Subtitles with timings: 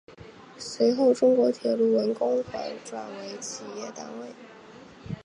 [0.57, 4.29] 随后中国铁路文工团转为企业单位。